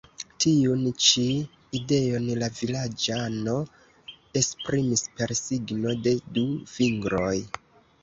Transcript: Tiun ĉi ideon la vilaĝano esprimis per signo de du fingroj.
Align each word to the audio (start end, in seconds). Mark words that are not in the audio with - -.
Tiun 0.43 0.85
ĉi 1.07 1.25
ideon 1.79 2.25
la 2.45 2.49
vilaĝano 2.61 3.55
esprimis 4.43 5.07
per 5.21 5.37
signo 5.45 5.97
de 6.09 6.19
du 6.39 6.51
fingroj. 6.77 7.35